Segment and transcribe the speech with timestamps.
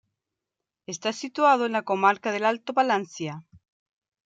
[0.87, 3.45] Está situado en la comarca del Alto Palancia.